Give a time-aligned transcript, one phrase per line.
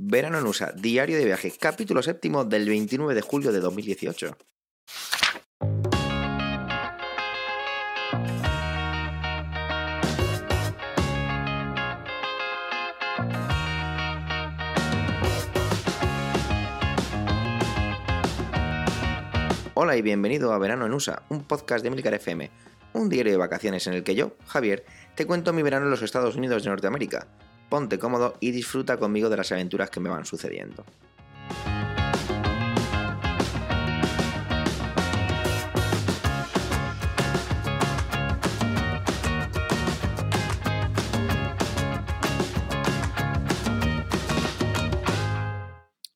[0.00, 4.36] Verano en USA, diario de viaje, capítulo séptimo del 29 de julio de 2018.
[19.74, 22.52] Hola y bienvenido a Verano en USA, un podcast de Milcar FM,
[22.92, 24.84] un diario de vacaciones en el que yo, Javier,
[25.16, 27.26] te cuento mi verano en los Estados Unidos de Norteamérica.
[27.68, 30.84] Ponte cómodo y disfruta conmigo de las aventuras que me van sucediendo.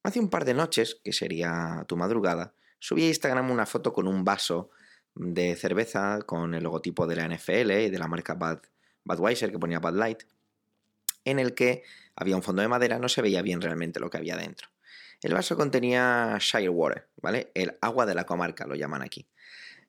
[0.02, 4.08] Hace un par de noches, que sería tu madrugada, subí a Instagram una foto con
[4.08, 4.70] un vaso
[5.14, 8.60] de cerveza con el logotipo de la NFL y de la marca Bad,
[9.04, 10.22] Budweiser que ponía Bud Light,
[11.24, 11.82] en el que
[12.16, 14.68] había un fondo de madera, no se veía bien realmente lo que había dentro.
[15.22, 17.50] El vaso contenía Shire Water, ¿vale?
[17.54, 19.26] El agua de la comarca, lo llaman aquí.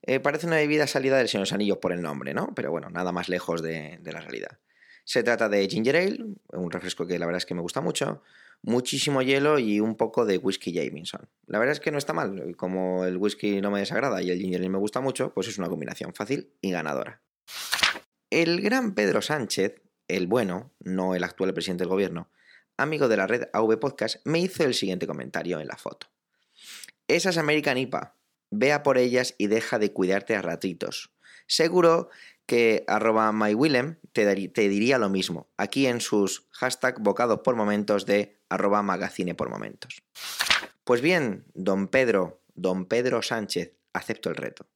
[0.03, 2.53] Eh, parece una bebida salida del Señor de los Anillos por el nombre, ¿no?
[2.55, 4.59] Pero bueno, nada más lejos de, de la realidad.
[5.05, 8.21] Se trata de ginger ale, un refresco que la verdad es que me gusta mucho,
[8.61, 11.27] muchísimo hielo y un poco de whisky Jameson.
[11.45, 14.39] La verdad es que no está mal, como el whisky no me desagrada y el
[14.39, 17.21] ginger ale me gusta mucho, pues es una combinación fácil y ganadora.
[18.29, 22.29] El gran Pedro Sánchez, el bueno, no el actual presidente del gobierno,
[22.77, 26.07] amigo de la red AV Podcast, me hizo el siguiente comentario en la foto.
[27.07, 28.15] Esas American IPA,
[28.49, 31.13] vea por ellas y deja de cuidarte a ratitos.
[31.47, 32.09] Seguro
[32.45, 38.05] que arroba mywillem te, te, diría lo mismo, aquí en sus hashtag bocados por momentos
[38.05, 40.03] de arroba magazine por momentos.
[40.83, 44.67] Pues bien, don Pedro, don Pedro Sánchez, acepto el reto.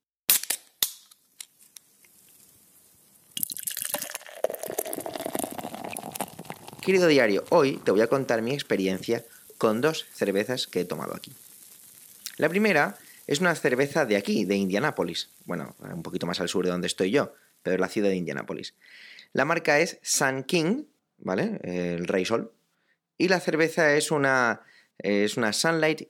[6.88, 9.25] Querido diario, hoy te voy a contar mi experiencia
[9.57, 11.34] con dos cervezas que he tomado aquí.
[12.38, 12.97] La primera
[13.28, 16.88] es una cerveza de aquí, de Indianápolis, bueno, un poquito más al sur de donde
[16.88, 18.73] estoy yo, pero es la ciudad de Indianápolis.
[19.34, 20.85] La marca es Sun King,
[21.17, 21.59] ¿vale?
[21.62, 22.53] El Rey Sol.
[23.17, 24.62] Y la cerveza es una,
[24.97, 26.07] es una Sunlight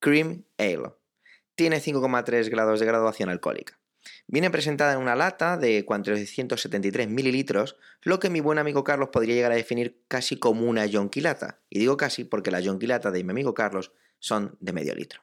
[0.00, 0.92] Cream Ale.
[1.56, 3.76] Tiene 5,3 grados de graduación alcohólica.
[4.26, 9.34] Viene presentada en una lata de 473 mililitros, lo que mi buen amigo Carlos podría
[9.34, 11.60] llegar a definir casi como una yonquilata.
[11.70, 15.22] Y digo casi porque las yonquilatas de mi amigo Carlos son de medio litro.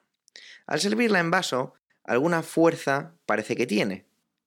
[0.66, 1.74] Al servirla en vaso,
[2.04, 4.06] alguna fuerza parece que tiene,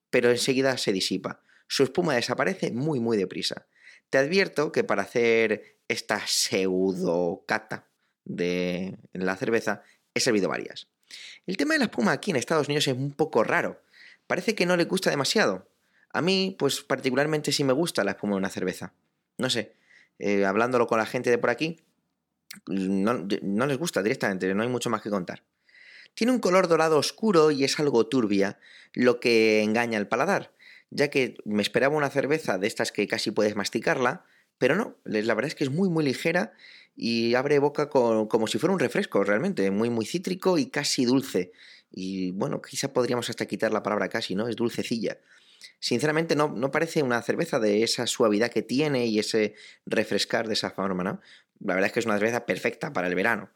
[0.09, 1.41] pero enseguida se disipa.
[1.67, 3.67] Su espuma desaparece muy muy deprisa.
[4.09, 7.87] Te advierto que para hacer esta pseudo cata
[8.23, 9.83] de la cerveza
[10.13, 10.87] he servido varias.
[11.45, 13.81] El tema de la espuma aquí en Estados Unidos es un poco raro.
[14.27, 15.67] Parece que no le gusta demasiado.
[16.11, 18.93] A mí, pues particularmente sí me gusta la espuma de una cerveza.
[19.37, 19.73] No sé,
[20.19, 21.77] eh, hablándolo con la gente de por aquí,
[22.65, 25.43] no, les gusta directamente, no hay mucho más que contar.
[26.13, 28.57] Tiene un color dorado oscuro y es algo turbia,
[28.93, 30.53] lo que engaña al paladar,
[30.89, 34.25] ya que me esperaba una cerveza de estas que casi puedes masticarla,
[34.57, 36.53] pero no, la verdad es que es muy muy ligera
[36.95, 41.51] y abre boca como si fuera un refresco realmente, muy muy cítrico y casi dulce.
[41.91, 44.47] Y bueno, quizá podríamos hasta quitar la palabra casi, ¿no?
[44.47, 45.17] Es dulcecilla.
[45.79, 49.55] Sinceramente no, no parece una cerveza de esa suavidad que tiene y ese
[49.85, 51.21] refrescar de esa forma, ¿no?
[51.59, 53.49] La verdad es que es una cerveza perfecta para el verano.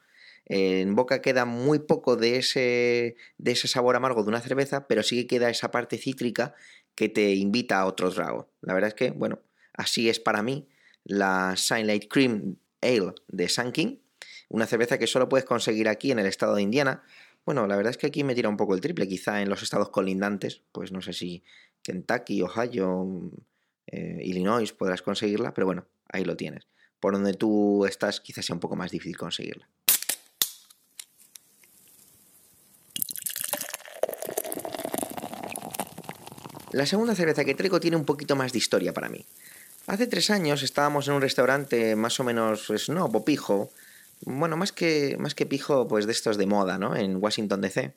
[0.45, 5.03] En boca queda muy poco de ese, de ese sabor amargo de una cerveza, pero
[5.03, 6.55] sí que queda esa parte cítrica
[6.95, 8.49] que te invita a otro trago.
[8.61, 9.39] La verdad es que, bueno,
[9.73, 10.67] así es para mí
[11.03, 13.97] la Sunlight Cream Ale de Sun King,
[14.49, 17.03] una cerveza que solo puedes conseguir aquí en el estado de Indiana.
[17.46, 19.63] Bueno, la verdad es que aquí me tira un poco el triple, quizá en los
[19.63, 21.44] estados colindantes, pues no sé si
[21.81, 23.31] Kentucky, Ohio,
[23.88, 26.68] eh, Illinois podrás conseguirla, pero bueno, ahí lo tienes.
[27.00, 29.68] Por donde tú estás quizás sea un poco más difícil conseguirla.
[36.73, 39.26] La segunda cerveza que traigo tiene un poquito más de historia para mí.
[39.87, 43.72] Hace tres años estábamos en un restaurante más o menos snob o pijo,
[44.26, 46.96] bueno, más que, más que pijo, pues de estos de moda, ¿no?
[46.96, 47.94] En Washington DC,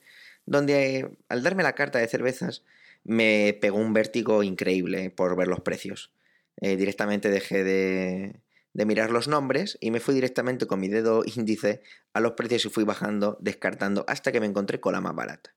[0.46, 2.62] donde al darme la carta de cervezas
[3.04, 6.12] me pegó un vértigo increíble por ver los precios.
[6.60, 8.40] Eh, directamente dejé de,
[8.74, 11.82] de mirar los nombres y me fui directamente con mi dedo índice
[12.12, 15.54] a los precios y fui bajando, descartando hasta que me encontré con la más barata.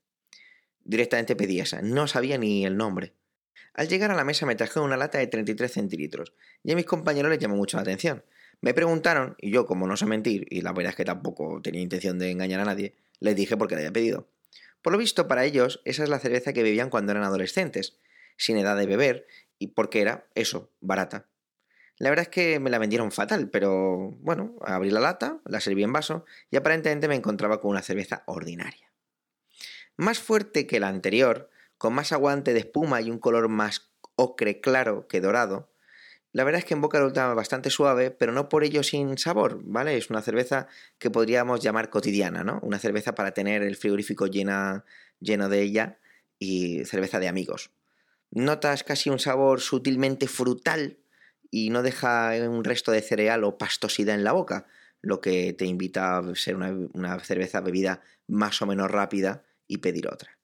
[0.84, 3.14] Directamente pedí esa, no sabía ni el nombre.
[3.74, 6.34] Al llegar a la mesa me trajeron una lata de 33 centilitros
[6.64, 8.24] y a mis compañeros les llamó mucho la atención.
[8.62, 11.82] Me preguntaron, y yo, como no sé mentir, y la verdad es que tampoco tenía
[11.82, 14.28] intención de engañar a nadie, les dije por qué la había pedido.
[14.82, 17.98] Por lo visto, para ellos, esa es la cerveza que bebían cuando eran adolescentes,
[18.38, 19.28] sin edad de beber,
[19.60, 21.28] y porque era, eso, barata.
[22.00, 25.84] La verdad es que me la vendieron fatal, pero bueno, abrí la lata, la serví
[25.84, 28.92] en vaso y aparentemente me encontraba con una cerveza ordinaria.
[29.96, 31.50] Más fuerte que la anterior,
[31.80, 35.72] con más aguante de espuma y un color más ocre claro que dorado,
[36.38, 39.60] la verdad es que en boca resulta bastante suave, pero no por ello sin sabor,
[39.64, 39.98] ¿vale?
[39.98, 40.68] Es una cerveza
[41.00, 42.60] que podríamos llamar cotidiana, ¿no?
[42.62, 44.86] Una cerveza para tener el frigorífico llena,
[45.20, 45.98] lleno de ella
[46.38, 47.72] y cerveza de amigos.
[48.30, 51.00] Notas casi un sabor sutilmente frutal
[51.50, 54.68] y no deja un resto de cereal o pastosidad en la boca,
[55.02, 60.08] lo que te invita a ser una, cerveza bebida más o menos rápida y pedir
[60.08, 60.38] otra.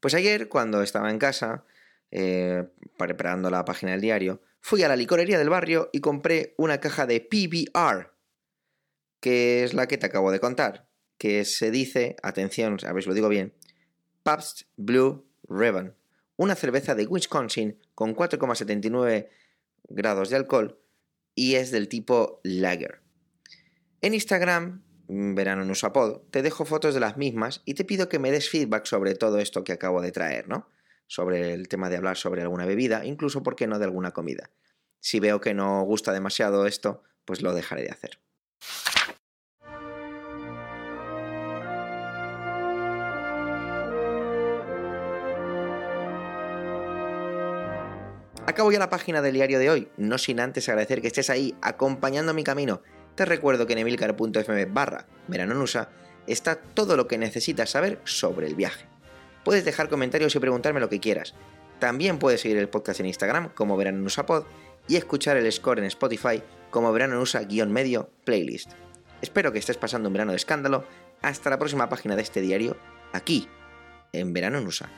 [0.00, 1.66] Pues ayer, cuando estaba en casa,
[2.10, 2.64] eh,
[2.96, 7.06] preparando la página del diario, fui a la licorería del barrio y compré una caja
[7.06, 8.12] de PBR,
[9.20, 13.08] que es la que te acabo de contar, que se dice, atención, a ver si
[13.08, 13.54] lo digo bien,
[14.22, 15.94] Pabst Blue Ribbon,
[16.36, 19.28] una cerveza de Wisconsin con 4,79
[19.88, 20.80] grados de alcohol
[21.34, 23.02] y es del tipo lager.
[24.00, 28.18] En Instagram, verano en Usapod, te dejo fotos de las mismas y te pido que
[28.18, 30.68] me des feedback sobre todo esto que acabo de traer, ¿no?
[31.06, 34.50] Sobre el tema de hablar sobre alguna bebida, incluso, ¿por qué no?, de alguna comida.
[35.00, 38.18] Si veo que no gusta demasiado esto, pues lo dejaré de hacer.
[48.46, 51.56] Acabo ya la página del diario de hoy, no sin antes agradecer que estés ahí
[51.60, 52.82] acompañando mi camino.
[53.14, 55.88] Te recuerdo que en emilcar.fm barra veranonusa
[56.26, 58.93] está todo lo que necesitas saber sobre el viaje.
[59.44, 61.34] Puedes dejar comentarios y preguntarme lo que quieras.
[61.78, 64.44] También puedes seguir el podcast en Instagram como Verano Pod
[64.88, 67.22] y escuchar el score en Spotify como Verano
[67.66, 68.72] medio playlist.
[69.20, 70.84] Espero que estés pasando un verano de escándalo.
[71.22, 72.76] Hasta la próxima página de este diario,
[73.12, 73.48] aquí,
[74.12, 74.90] en Verano Nusa.